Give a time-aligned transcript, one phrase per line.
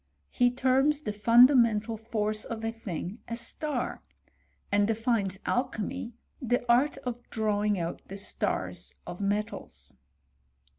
[0.31, 4.01] He terms the fundamental force of a thing a star,
[4.73, 9.93] stnd defines alchymy the art of drawing out the stars of metals.